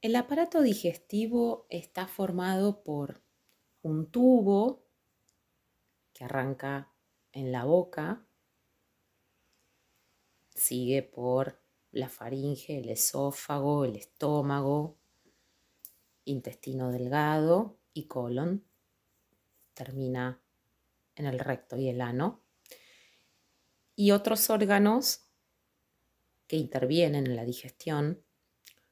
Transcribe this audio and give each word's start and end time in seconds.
El 0.00 0.14
aparato 0.14 0.62
digestivo 0.62 1.66
está 1.70 2.06
formado 2.06 2.84
por 2.84 3.20
un 3.82 4.08
tubo 4.12 4.84
que 6.12 6.22
arranca 6.22 6.92
en 7.32 7.50
la 7.50 7.64
boca, 7.64 8.24
sigue 10.54 11.02
por 11.02 11.60
la 11.90 12.08
faringe, 12.08 12.78
el 12.78 12.90
esófago, 12.90 13.84
el 13.84 13.96
estómago, 13.96 14.96
intestino 16.26 16.92
delgado 16.92 17.80
y 17.92 18.06
colon, 18.06 18.64
termina 19.74 20.40
en 21.16 21.26
el 21.26 21.40
recto 21.40 21.76
y 21.76 21.88
el 21.88 22.00
ano, 22.02 22.44
y 23.96 24.12
otros 24.12 24.48
órganos 24.48 25.24
que 26.46 26.56
intervienen 26.56 27.26
en 27.26 27.34
la 27.34 27.44
digestión 27.44 28.22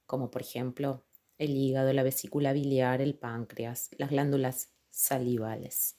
como 0.07 0.31
por 0.31 0.43
ejemplo 0.43 1.05
el 1.39 1.51
hígado, 1.51 1.93
la 1.93 2.03
vesícula 2.03 2.53
biliar, 2.53 3.01
el 3.01 3.15
páncreas, 3.15 3.91
las 3.99 4.11
glándulas 4.11 4.71
salivales. 4.91 5.97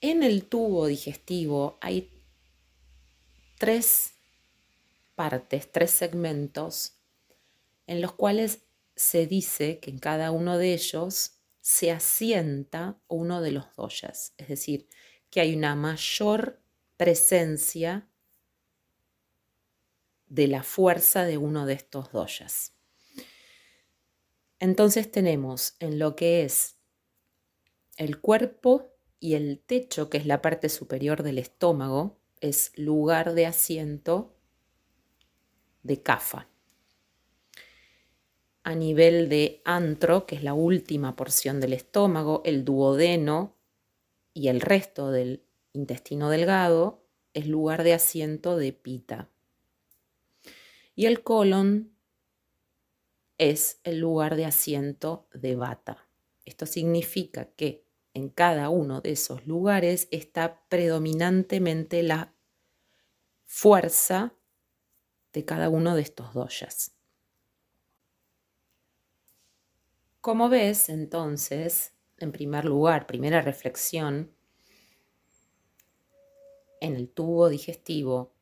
En 0.00 0.22
el 0.22 0.44
tubo 0.44 0.86
digestivo 0.86 1.78
hay 1.80 2.12
tres 3.58 4.12
partes, 5.16 5.72
tres 5.72 5.90
segmentos 5.90 6.94
en 7.88 8.00
los 8.00 8.12
cuales 8.12 8.60
se 8.94 9.26
dice 9.26 9.80
que 9.80 9.90
en 9.90 9.98
cada 9.98 10.30
uno 10.30 10.58
de 10.58 10.74
ellos 10.74 11.38
se 11.60 11.90
asienta 11.90 13.00
uno 13.08 13.40
de 13.42 13.52
los 13.52 13.74
doyas, 13.76 14.34
es 14.36 14.48
decir, 14.48 14.88
que 15.30 15.40
hay 15.40 15.54
una 15.54 15.74
mayor 15.74 16.60
presencia 16.96 18.07
de 20.28 20.46
la 20.46 20.62
fuerza 20.62 21.24
de 21.24 21.38
uno 21.38 21.66
de 21.66 21.74
estos 21.74 22.12
doyas. 22.12 22.74
Entonces 24.60 25.10
tenemos 25.10 25.76
en 25.78 25.98
lo 25.98 26.16
que 26.16 26.42
es 26.42 26.76
el 27.96 28.20
cuerpo 28.20 28.92
y 29.20 29.34
el 29.34 29.60
techo, 29.60 30.10
que 30.10 30.18
es 30.18 30.26
la 30.26 30.42
parte 30.42 30.68
superior 30.68 31.22
del 31.22 31.38
estómago, 31.38 32.18
es 32.40 32.72
lugar 32.76 33.34
de 33.34 33.46
asiento 33.46 34.34
de 35.82 36.02
cafa. 36.02 36.48
A 38.62 38.74
nivel 38.74 39.28
de 39.28 39.62
antro, 39.64 40.26
que 40.26 40.36
es 40.36 40.42
la 40.42 40.54
última 40.54 41.16
porción 41.16 41.60
del 41.60 41.72
estómago, 41.72 42.42
el 42.44 42.64
duodeno 42.64 43.56
y 44.34 44.48
el 44.48 44.60
resto 44.60 45.10
del 45.10 45.42
intestino 45.72 46.30
delgado 46.30 47.02
es 47.32 47.46
lugar 47.46 47.82
de 47.82 47.94
asiento 47.94 48.56
de 48.56 48.72
pita 48.72 49.28
y 50.98 51.06
el 51.06 51.22
colon 51.22 51.96
es 53.38 53.78
el 53.84 54.00
lugar 54.00 54.34
de 54.34 54.46
asiento 54.46 55.28
de 55.32 55.54
bata. 55.54 56.08
Esto 56.44 56.66
significa 56.66 57.44
que 57.52 57.84
en 58.14 58.30
cada 58.30 58.68
uno 58.68 59.00
de 59.00 59.12
esos 59.12 59.46
lugares 59.46 60.08
está 60.10 60.60
predominantemente 60.68 62.02
la 62.02 62.34
fuerza 63.44 64.34
de 65.32 65.44
cada 65.44 65.68
uno 65.68 65.94
de 65.94 66.02
estos 66.02 66.34
doyas. 66.34 66.96
Como 70.20 70.48
ves, 70.48 70.88
entonces, 70.88 71.92
en 72.16 72.32
primer 72.32 72.64
lugar, 72.64 73.06
primera 73.06 73.40
reflexión, 73.40 74.32
en 76.80 76.96
el 76.96 77.08
tubo 77.08 77.48
digestivo 77.48 78.32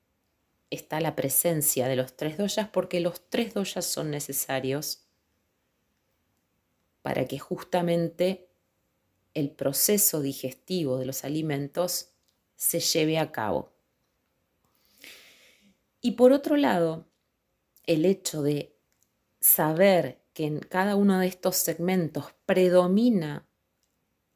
está 0.71 1.01
la 1.01 1.15
presencia 1.15 1.89
de 1.89 1.97
los 1.97 2.17
tres 2.17 2.39
doyas 2.39 2.69
porque 2.69 3.01
los 3.01 3.29
tres 3.29 3.55
doyas 3.55 3.85
son 3.85 4.11
necesarios 4.11 5.03
para 7.03 7.27
que 7.27 7.39
justamente 7.39 8.49
el 9.35 9.51
proceso 9.51 10.21
digestivo 10.21 10.99
de 10.99 11.07
los 11.07 11.25
alimentos 11.25 12.11
se 12.57 12.81
lleve 12.81 13.19
a 13.19 13.31
cabo. 13.31 13.73
Y 16.01 16.13
por 16.13 16.33
otro 16.33 16.57
lado, 16.57 17.07
el 17.85 18.05
hecho 18.05 18.43
de 18.43 18.77
saber 19.41 20.21
que 20.33 20.47
en 20.47 20.59
cada 20.59 20.97
uno 20.97 21.19
de 21.21 21.27
estos 21.27 21.57
segmentos 21.57 22.35
predomina 22.45 23.47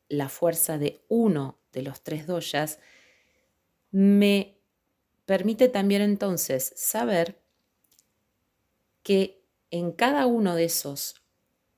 la 0.09 0.29
fuerza 0.29 0.79
de 0.79 1.05
uno 1.09 1.59
de 1.73 1.83
los 1.83 2.03
tres 2.03 2.27
doyas, 2.27 2.79
me 3.91 4.60
permite 5.31 5.69
también 5.69 6.03
entonces 6.03 6.73
saber 6.75 7.41
que 9.05 9.45
en 9.71 9.93
cada 9.93 10.27
uno 10.27 10.57
de 10.57 10.65
esos 10.65 11.23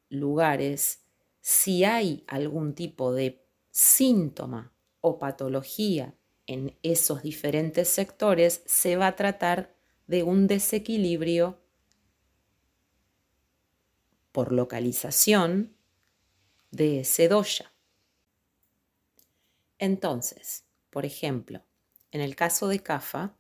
lugares, 0.09 1.05
si 1.43 1.85
hay 1.85 2.25
algún 2.29 2.75
tipo 2.75 3.13
de 3.13 3.45
síntoma 3.71 4.73
o 5.03 5.19
patología 5.19 6.15
en 6.47 6.79
esos 6.83 7.23
diferentes 7.23 7.89
sectores, 7.89 8.63
se 8.65 8.97
va 8.97 9.09
a 9.09 9.17
tratar 9.17 9.77
de 10.07 10.23
un 10.23 10.47
desequilibrio 10.47 11.61
por 14.33 14.53
localización 14.53 15.77
de 16.71 17.01
ese 17.01 17.29
doya. 17.29 17.71
Entonces, 19.79 20.65
por 20.89 21.05
ejemplo, 21.05 21.61
en 22.13 22.23
el 22.23 22.35
caso 22.35 22.67
de 22.69 22.83
CAFA, 22.83 23.37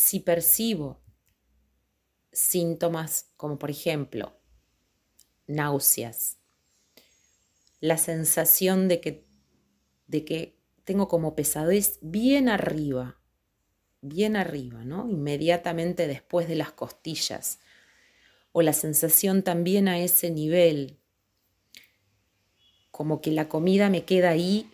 si 0.00 0.20
percibo 0.20 0.98
síntomas 2.32 3.32
como 3.36 3.58
por 3.58 3.70
ejemplo 3.70 4.32
náuseas, 5.46 6.38
la 7.80 7.98
sensación 7.98 8.88
de 8.88 9.02
que, 9.02 9.26
de 10.06 10.24
que 10.24 10.58
tengo 10.84 11.06
como 11.08 11.34
pesadez 11.34 11.98
bien 12.00 12.48
arriba, 12.48 13.20
bien 14.00 14.36
arriba, 14.36 14.84
¿no? 14.86 15.06
Inmediatamente 15.06 16.06
después 16.06 16.48
de 16.48 16.54
las 16.54 16.72
costillas, 16.72 17.58
o 18.52 18.62
la 18.62 18.72
sensación 18.72 19.42
también 19.42 19.86
a 19.86 19.98
ese 19.98 20.30
nivel, 20.30 20.98
como 22.90 23.20
que 23.20 23.32
la 23.32 23.50
comida 23.50 23.90
me 23.90 24.06
queda 24.06 24.30
ahí 24.30 24.72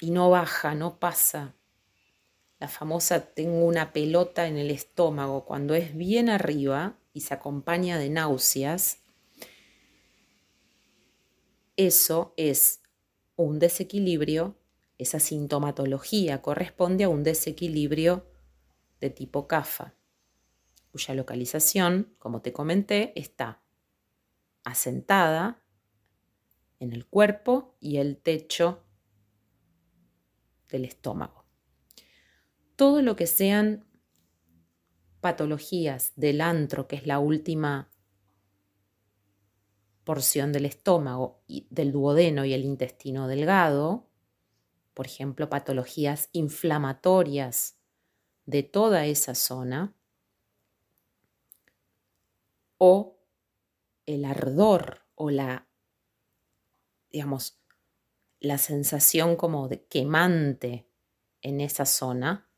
y 0.00 0.12
no 0.12 0.30
baja, 0.30 0.76
no 0.76 1.00
pasa, 1.00 1.56
la 2.60 2.68
famosa 2.68 3.32
tengo 3.32 3.64
una 3.64 3.94
pelota 3.94 4.46
en 4.46 4.58
el 4.58 4.70
estómago, 4.70 5.46
cuando 5.46 5.74
es 5.74 5.96
bien 5.96 6.28
arriba 6.28 6.98
y 7.14 7.22
se 7.22 7.32
acompaña 7.32 7.98
de 7.98 8.10
náuseas, 8.10 8.98
eso 11.76 12.34
es 12.36 12.82
un 13.36 13.58
desequilibrio, 13.58 14.56
esa 14.98 15.18
sintomatología 15.18 16.42
corresponde 16.42 17.04
a 17.04 17.08
un 17.08 17.22
desequilibrio 17.22 18.26
de 19.00 19.08
tipo 19.08 19.48
CAFA, 19.48 19.94
cuya 20.92 21.14
localización, 21.14 22.14
como 22.18 22.42
te 22.42 22.52
comenté, 22.52 23.18
está 23.18 23.62
asentada 24.64 25.62
en 26.78 26.92
el 26.92 27.06
cuerpo 27.06 27.74
y 27.80 27.96
el 27.96 28.18
techo 28.18 28.84
del 30.68 30.84
estómago 30.84 31.39
todo 32.80 33.02
lo 33.02 33.14
que 33.14 33.26
sean 33.26 33.84
patologías 35.20 36.14
del 36.16 36.40
antro, 36.40 36.88
que 36.88 36.96
es 36.96 37.06
la 37.06 37.18
última 37.18 37.90
porción 40.02 40.50
del 40.50 40.64
estómago, 40.64 41.42
y 41.46 41.66
del 41.68 41.92
duodeno 41.92 42.46
y 42.46 42.54
el 42.54 42.64
intestino 42.64 43.28
delgado, 43.28 44.08
por 44.94 45.04
ejemplo, 45.04 45.50
patologías 45.50 46.30
inflamatorias 46.32 47.76
de 48.46 48.62
toda 48.62 49.04
esa 49.04 49.34
zona, 49.34 49.94
o 52.78 53.18
el 54.06 54.24
ardor 54.24 55.04
o 55.16 55.28
la, 55.28 55.68
digamos, 57.10 57.60
la 58.38 58.56
sensación 58.56 59.36
como 59.36 59.68
de 59.68 59.84
quemante 59.84 60.88
en 61.42 61.60
esa 61.60 61.84
zona, 61.84 62.49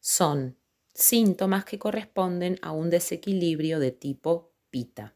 son 0.00 0.56
síntomas 0.94 1.64
que 1.64 1.78
corresponden 1.78 2.58
a 2.62 2.72
un 2.72 2.90
desequilibrio 2.90 3.78
de 3.78 3.92
tipo 3.92 4.52
pita. 4.70 5.14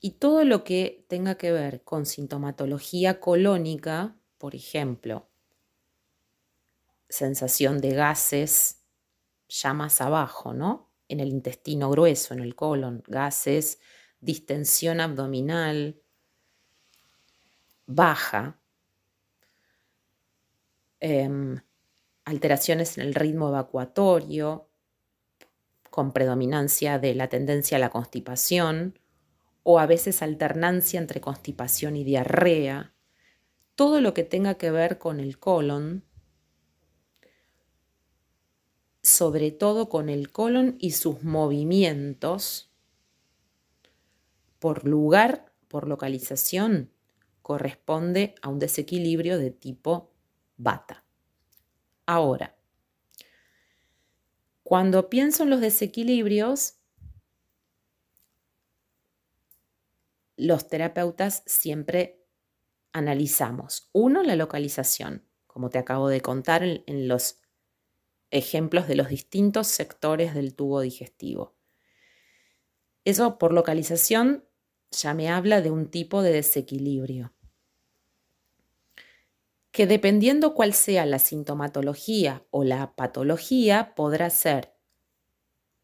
Y 0.00 0.12
todo 0.12 0.44
lo 0.44 0.64
que 0.64 1.04
tenga 1.08 1.34
que 1.36 1.52
ver 1.52 1.82
con 1.84 2.06
sintomatología 2.06 3.20
colónica, 3.20 4.16
por 4.38 4.54
ejemplo, 4.54 5.28
sensación 7.08 7.80
de 7.80 7.90
gases 7.90 8.82
ya 9.48 9.74
más 9.74 10.00
abajo, 10.00 10.54
¿no? 10.54 10.90
En 11.08 11.20
el 11.20 11.28
intestino 11.28 11.90
grueso, 11.90 12.34
en 12.34 12.40
el 12.40 12.54
colon, 12.54 13.02
gases, 13.06 13.80
distensión 14.20 15.00
abdominal 15.00 16.00
baja, 17.86 18.59
Em, 21.00 21.62
alteraciones 22.26 22.98
en 22.98 23.04
el 23.04 23.14
ritmo 23.14 23.48
evacuatorio, 23.48 24.68
con 25.88 26.12
predominancia 26.12 26.98
de 26.98 27.14
la 27.14 27.28
tendencia 27.28 27.78
a 27.78 27.80
la 27.80 27.90
constipación, 27.90 28.98
o 29.62 29.78
a 29.78 29.86
veces 29.86 30.22
alternancia 30.22 31.00
entre 31.00 31.20
constipación 31.20 31.96
y 31.96 32.04
diarrea, 32.04 32.94
todo 33.74 34.00
lo 34.00 34.12
que 34.12 34.24
tenga 34.24 34.54
que 34.54 34.70
ver 34.70 34.98
con 34.98 35.20
el 35.20 35.38
colon, 35.38 36.04
sobre 39.02 39.50
todo 39.50 39.88
con 39.88 40.10
el 40.10 40.30
colon 40.30 40.76
y 40.78 40.92
sus 40.92 41.22
movimientos, 41.22 42.70
por 44.58 44.86
lugar, 44.86 45.50
por 45.68 45.88
localización, 45.88 46.90
corresponde 47.40 48.34
a 48.42 48.50
un 48.50 48.58
desequilibrio 48.58 49.38
de 49.38 49.50
tipo 49.50 50.09
bata. 50.62 51.04
Ahora, 52.06 52.56
cuando 54.62 55.08
pienso 55.08 55.42
en 55.42 55.50
los 55.50 55.60
desequilibrios, 55.60 56.74
los 60.36 60.68
terapeutas 60.68 61.42
siempre 61.46 62.24
analizamos. 62.92 63.88
Uno, 63.92 64.22
la 64.22 64.36
localización, 64.36 65.26
como 65.46 65.70
te 65.70 65.78
acabo 65.78 66.08
de 66.08 66.20
contar 66.20 66.62
en, 66.62 67.08
los 67.08 67.40
ejemplos 68.30 68.86
de 68.86 68.96
los 68.96 69.08
distintos 69.08 69.66
sectores 69.66 70.34
del 70.34 70.54
tubo 70.54 70.80
digestivo. 70.80 71.56
Eso 73.04 73.38
por 73.38 73.52
localización 73.52 74.44
ya 74.90 75.14
me 75.14 75.30
habla 75.30 75.62
de 75.62 75.70
un 75.70 75.90
tipo 75.90 76.22
de 76.22 76.32
desequilibrio 76.32 77.32
que 79.70 79.86
dependiendo 79.86 80.54
cuál 80.54 80.74
sea 80.74 81.06
la 81.06 81.18
sintomatología 81.18 82.44
o 82.50 82.64
la 82.64 82.94
patología, 82.94 83.94
podrá 83.94 84.30
ser 84.30 84.74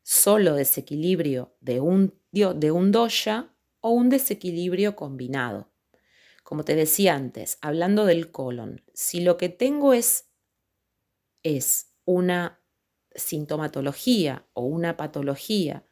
solo 0.03 0.55
desequilibrio 0.55 1.57
de 1.61 1.81
un, 1.81 2.21
de 2.33 2.71
un 2.71 2.93
dosha 2.93 3.55
o 3.81 3.91
un 3.91 4.09
desequilibrio 4.09 4.97
combinado. 4.97 5.71
Como 6.43 6.65
te 6.65 6.75
decía 6.77 7.15
antes, 7.15 7.59
hablando 7.61 8.05
del 8.05 8.31
colon, 8.31 8.85
si 8.95 9.21
lo 9.21 9.37
que 9.37 9.49
tengo 9.49 9.95
es, 9.95 10.29
es 11.43 11.93
una 12.05 12.61
sintomatología 13.15 14.47
o 14.53 14.63
una 14.63 14.97
patología 14.97 15.87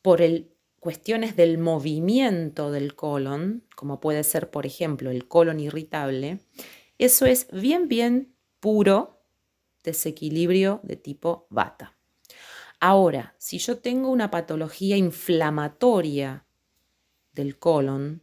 por 0.00 0.20
el, 0.20 0.56
cuestiones 0.82 1.36
del 1.36 1.58
movimiento 1.58 2.72
del 2.72 2.96
colon, 2.96 3.62
como 3.76 4.00
puede 4.00 4.24
ser, 4.24 4.50
por 4.50 4.66
ejemplo, 4.66 5.12
el 5.12 5.28
colon 5.28 5.60
irritable, 5.60 6.40
eso 6.98 7.24
es 7.24 7.46
bien, 7.52 7.86
bien 7.86 8.34
puro 8.58 9.22
desequilibrio 9.84 10.80
de 10.82 10.96
tipo 10.96 11.46
bata. 11.50 11.96
Ahora, 12.80 13.36
si 13.38 13.58
yo 13.58 13.78
tengo 13.78 14.10
una 14.10 14.32
patología 14.32 14.96
inflamatoria 14.96 16.46
del 17.32 17.60
colon, 17.60 18.20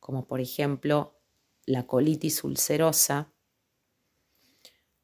como 0.00 0.26
por 0.26 0.40
ejemplo 0.40 1.20
la 1.66 1.86
colitis 1.86 2.44
ulcerosa, 2.44 3.30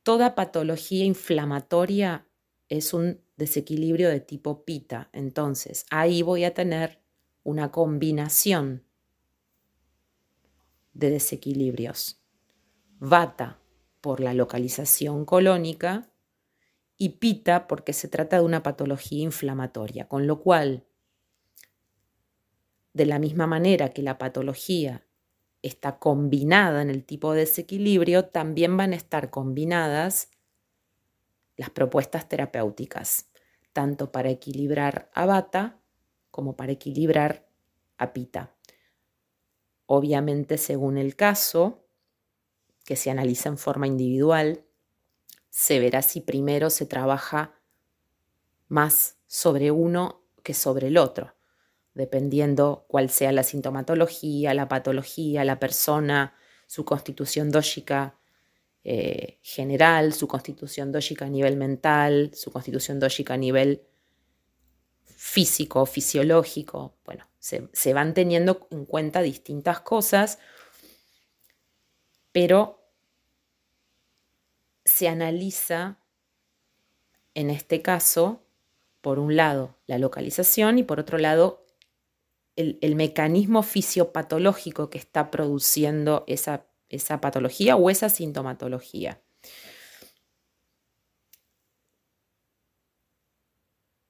toda 0.03 0.35
patología 0.35 1.05
inflamatoria 1.05 2.27
es 2.71 2.95
un 2.95 3.24
desequilibrio 3.37 4.09
de 4.09 4.21
tipo 4.21 4.65
pita. 4.65 5.09
Entonces, 5.13 5.87
ahí 5.91 6.23
voy 6.23 6.45
a 6.45 6.55
tener 6.55 7.01
una 7.43 7.71
combinación 7.71 8.85
de 10.93 11.11
desequilibrios. 11.11 12.21
Vata 12.99 13.59
por 14.01 14.21
la 14.21 14.35
localización 14.35 15.25
colónica 15.25 16.11
y 16.97 17.11
pita 17.11 17.67
porque 17.67 17.93
se 17.93 18.09
trata 18.09 18.39
de 18.39 18.45
una 18.45 18.63
patología 18.63 19.23
inflamatoria, 19.23 20.09
con 20.09 20.27
lo 20.27 20.41
cual, 20.41 20.85
de 22.93 23.07
la 23.07 23.19
misma 23.19 23.47
manera 23.47 23.93
que 23.93 24.03
la 24.03 24.19
patología 24.19 25.05
está 25.63 25.99
combinada 25.99 26.83
en 26.83 26.91
el 26.91 27.05
tipo 27.05 27.33
de 27.33 27.41
desequilibrio, 27.41 28.27
también 28.27 28.77
van 28.77 28.93
a 28.93 28.97
estar 28.97 29.31
combinadas 29.31 30.31
las 31.57 31.71
propuestas 31.71 32.29
terapéuticas, 32.29 33.31
tanto 33.73 34.13
para 34.13 34.31
equilibrar 34.31 35.11
a 35.15 35.27
bata 35.27 35.81
como 36.31 36.57
para 36.57 36.73
equilibrar 36.73 37.47
a 37.99 38.13
pita. 38.13 38.55
Obviamente, 39.87 40.59
según 40.59 40.99
el 40.99 41.17
caso, 41.17 41.87
que 42.85 42.97
se 42.97 43.11
analiza 43.11 43.49
en 43.49 43.59
forma 43.59 43.87
individual, 43.87 44.65
se 45.51 45.79
verá 45.79 46.03
si 46.03 46.21
primero 46.21 46.71
se 46.71 46.87
trabaja 46.87 47.55
más 48.69 49.19
sobre 49.27 49.71
uno 49.71 50.23
que 50.43 50.55
sobre 50.55 50.89
el 50.89 50.99
otro, 50.99 51.35
dependiendo 51.95 52.85
cuál 52.89 53.11
sea 53.11 53.33
la 53.33 53.45
sintomatología, 53.45 54.53
la 54.55 54.69
patología, 54.69 55.45
la 55.45 55.59
persona, 55.61 56.35
su 56.67 56.85
constitución 56.85 57.51
dóxica 57.51 58.19
eh, 58.85 59.39
general, 59.43 60.13
su 60.13 60.29
constitución 60.29 60.93
dóxica 60.93 61.25
a 61.25 61.31
nivel 61.31 61.57
mental, 61.57 62.31
su 62.35 62.51
constitución 62.51 63.01
dóxica 63.01 63.35
a 63.35 63.39
nivel 63.39 63.83
físico, 65.05 65.87
fisiológico. 65.87 66.95
Bueno, 67.05 67.27
se, 67.39 67.69
se 67.73 67.95
van 67.95 68.15
teniendo 68.15 68.69
en 68.71 68.85
cuenta 68.85 69.23
distintas 69.23 69.81
cosas, 69.81 70.39
pero 72.31 72.85
se 74.85 75.09
analiza, 75.09 75.99
en 77.35 77.51
este 77.51 77.83
caso, 77.83 78.43
por 79.01 79.19
un 79.19 79.37
lado, 79.37 79.77
la 79.87 79.99
localización 79.99 80.79
y 80.79 80.83
por 80.83 81.01
otro 81.01 81.19
lado, 81.19 81.65
el, 82.57 82.95
mecanismo 82.95 83.63
fisiopatológico 83.63 84.91
que 84.91 84.99
está 84.99 85.31
produciendo 85.31 86.25
esa, 86.27 86.67
esa 86.89 87.21
patología 87.21 87.77
o 87.77 87.91
esa 87.91 88.09
sintomatología. 88.09 89.23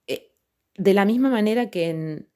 Eh, 0.06 0.32
de 0.76 0.94
la 0.94 1.04
misma 1.04 1.30
manera 1.30 1.70
que 1.70 1.90
en, 1.90 2.30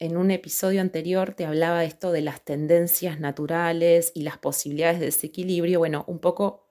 en 0.00 0.16
un 0.16 0.30
episodio 0.30 0.80
anterior 0.80 1.34
te 1.34 1.44
hablaba 1.44 1.84
esto 1.84 2.10
de 2.10 2.22
las 2.22 2.42
tendencias 2.42 3.20
naturales 3.20 4.12
y 4.14 4.22
las 4.22 4.38
posibilidades 4.38 4.98
de 4.98 5.06
desequilibrio, 5.06 5.78
bueno, 5.78 6.04
un 6.08 6.18
poco 6.20 6.66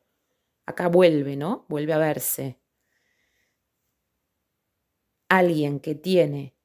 acá 0.66 0.88
vuelve, 0.88 1.36
¿no? 1.36 1.66
Vuelve 1.70 1.94
a 1.94 2.00
verse. 2.00 2.60
Alguien 5.30 5.80
que 5.80 5.94
tiene, 5.94 6.56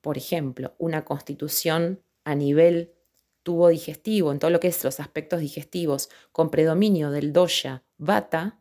por 0.00 0.18
ejemplo, 0.18 0.74
una 0.78 1.04
constitución 1.04 2.02
a 2.24 2.34
nivel 2.34 2.94
tubo 3.42 3.68
digestivo, 3.68 4.32
en 4.32 4.38
todo 4.38 4.50
lo 4.50 4.60
que 4.60 4.68
es 4.68 4.84
los 4.84 5.00
aspectos 5.00 5.40
digestivos, 5.40 6.08
con 6.32 6.50
predominio 6.50 7.10
del 7.10 7.32
dosha 7.32 7.84
vata, 7.98 8.60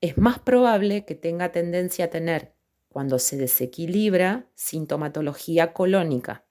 es 0.00 0.16
más 0.16 0.38
probable 0.38 1.04
que 1.04 1.14
tenga 1.14 1.52
tendencia 1.52 2.06
a 2.06 2.10
tener, 2.10 2.54
cuando 2.88 3.18
se 3.18 3.36
desequilibra, 3.36 4.48
sintomatología 4.54 5.72
colónica. 5.72 6.44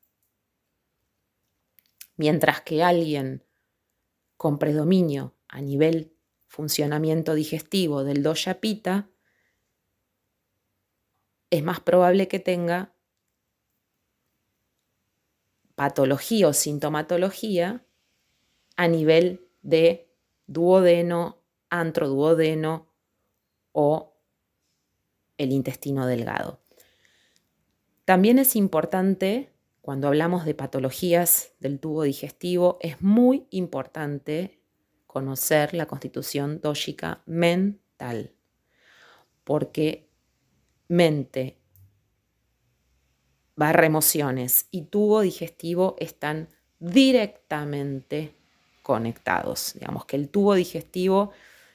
Mientras 2.15 2.61
que 2.61 2.83
alguien 2.83 3.43
con 4.37 4.59
predominio 4.59 5.35
a 5.47 5.61
nivel 5.61 6.13
funcionamiento 6.47 7.33
digestivo 7.33 8.03
del 8.03 8.23
dosha 8.23 8.61
pita, 8.61 9.09
es 11.49 11.63
más 11.63 11.79
probable 11.79 12.27
que 12.27 12.39
tenga 12.39 12.93
patología 15.79 16.49
o 16.49 16.51
sintomatología 16.51 17.85
a 18.75 18.89
nivel 18.89 19.47
de 19.61 20.11
duodeno, 20.45 21.41
antroduodeno 21.69 22.91
o 23.71 24.13
el 25.37 25.53
intestino 25.53 26.05
delgado. 26.05 26.59
También 28.03 28.39
es 28.39 28.57
importante, 28.57 29.53
cuando 29.79 30.09
hablamos 30.09 30.43
de 30.43 30.53
patologías 30.53 31.53
del 31.61 31.79
tubo 31.79 32.03
digestivo, 32.03 32.77
es 32.81 33.01
muy 33.01 33.47
importante 33.49 34.59
conocer 35.07 35.73
la 35.73 35.85
constitución 35.85 36.59
dóxica 36.59 37.23
mental, 37.25 38.33
porque 39.45 40.09
mente 40.89 41.58
barra 43.59 43.85
emociones 43.85 44.67
y 44.71 44.83
tubo 44.83 45.19
digestivo 45.19 45.97
están 45.99 46.47
directamente 46.79 48.33
conectados. 48.83 49.73
Digamos 49.73 50.05
que 50.05 50.15
el 50.15 50.29
tubo 50.29 50.55
digestivo 50.55 51.33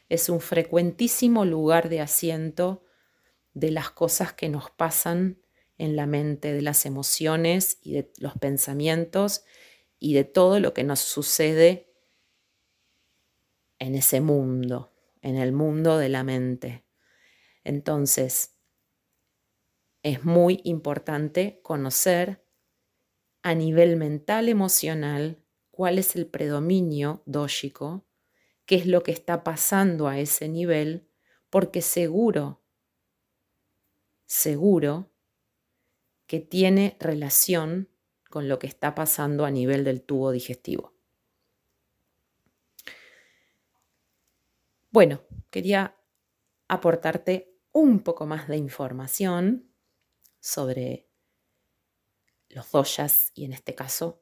es 0.08 0.30
un 0.30 0.40
frecuentísimo 0.40 1.44
lugar 1.44 1.90
de 1.90 2.00
asiento 2.00 2.82
de 3.52 3.70
las 3.70 3.90
cosas 3.90 4.32
que 4.32 4.48
nos 4.48 4.70
pasan 4.70 5.36
en 5.76 5.94
la 5.94 6.06
mente, 6.06 6.54
de 6.54 6.62
las 6.62 6.86
emociones 6.86 7.76
y 7.82 7.92
de 7.92 8.10
los 8.16 8.32
pensamientos 8.38 9.44
y 9.98 10.14
de 10.14 10.24
todo 10.24 10.60
lo 10.60 10.72
que 10.72 10.84
nos 10.84 11.00
sucede 11.00 11.92
en 13.78 13.94
ese 13.94 14.22
mundo, 14.22 14.90
en 15.20 15.36
el 15.36 15.52
mundo 15.52 15.98
de 15.98 16.08
la 16.08 16.24
mente. 16.24 16.82
Entonces, 17.62 18.53
es 20.04 20.22
muy 20.22 20.60
importante 20.64 21.60
conocer 21.62 22.44
a 23.42 23.54
nivel 23.54 23.96
mental, 23.96 24.50
emocional, 24.50 25.42
cuál 25.70 25.98
es 25.98 26.14
el 26.14 26.26
predominio 26.26 27.22
dóxico, 27.24 28.04
qué 28.66 28.76
es 28.76 28.86
lo 28.86 29.02
que 29.02 29.12
está 29.12 29.42
pasando 29.42 30.06
a 30.06 30.18
ese 30.18 30.48
nivel, 30.48 31.08
porque 31.48 31.80
seguro, 31.80 32.60
seguro 34.26 35.10
que 36.26 36.40
tiene 36.40 36.98
relación 37.00 37.88
con 38.28 38.46
lo 38.46 38.58
que 38.58 38.66
está 38.66 38.94
pasando 38.94 39.46
a 39.46 39.50
nivel 39.50 39.84
del 39.84 40.02
tubo 40.02 40.32
digestivo. 40.32 40.92
Bueno, 44.90 45.22
quería 45.50 45.96
aportarte 46.68 47.54
un 47.72 48.00
poco 48.00 48.26
más 48.26 48.48
de 48.48 48.58
información 48.58 49.73
sobre 50.44 51.08
los 52.50 52.70
doyas 52.70 53.32
y 53.34 53.46
en 53.46 53.54
este 53.54 53.74
caso 53.74 54.20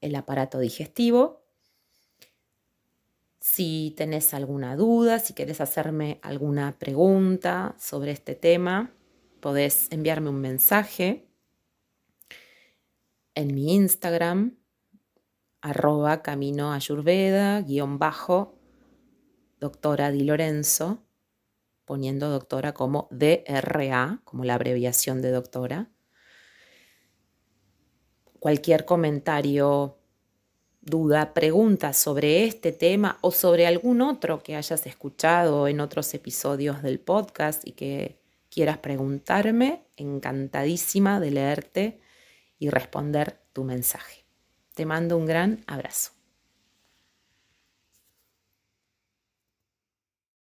el 0.00 0.16
aparato 0.16 0.58
digestivo. 0.58 1.44
Si 3.40 3.92
tenés 3.94 4.32
alguna 4.32 4.74
duda, 4.74 5.18
si 5.18 5.34
querés 5.34 5.60
hacerme 5.60 6.18
alguna 6.22 6.78
pregunta 6.78 7.76
sobre 7.78 8.12
este 8.12 8.34
tema, 8.34 8.94
podés 9.40 9.88
enviarme 9.92 10.30
un 10.30 10.40
mensaje 10.40 11.28
en 13.34 13.54
mi 13.54 13.74
Instagram, 13.74 14.56
arroba 15.60 16.22
camino 16.22 16.72
ayurveda, 16.72 17.60
guion 17.60 17.98
bajo, 17.98 18.58
doctora 19.60 20.10
Di 20.10 20.24
Lorenzo, 20.24 21.04
poniendo 21.84 22.30
doctora 22.30 22.72
como 22.72 23.08
DRA, 23.10 24.20
como 24.24 24.44
la 24.44 24.54
abreviación 24.54 25.22
de 25.22 25.30
doctora. 25.30 25.90
Cualquier 28.38 28.84
comentario, 28.84 29.98
duda, 30.80 31.34
pregunta 31.34 31.92
sobre 31.92 32.44
este 32.44 32.72
tema 32.72 33.18
o 33.20 33.30
sobre 33.30 33.66
algún 33.66 34.02
otro 34.02 34.42
que 34.42 34.56
hayas 34.56 34.86
escuchado 34.86 35.68
en 35.68 35.80
otros 35.80 36.12
episodios 36.14 36.82
del 36.82 37.00
podcast 37.00 37.66
y 37.66 37.72
que 37.72 38.20
quieras 38.50 38.78
preguntarme, 38.78 39.84
encantadísima 39.96 41.20
de 41.20 41.30
leerte 41.30 42.00
y 42.58 42.70
responder 42.70 43.40
tu 43.52 43.64
mensaje. 43.64 44.24
Te 44.74 44.86
mando 44.86 45.16
un 45.16 45.26
gran 45.26 45.64
abrazo. 45.66 46.13